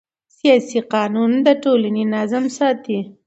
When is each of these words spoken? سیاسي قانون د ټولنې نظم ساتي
سیاسي 0.37 0.79
قانون 0.93 1.31
د 1.45 1.47
ټولنې 1.63 2.03
نظم 2.13 2.43
ساتي 2.57 2.99